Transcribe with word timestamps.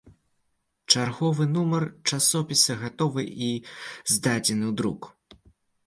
Чарговы 0.93 1.45
нумар 1.57 1.85
часопіса 2.11 2.79
гатовы 2.83 3.23
і 3.49 3.53
здадзены 4.15 4.65
ў 4.71 4.73
друк. 4.83 5.01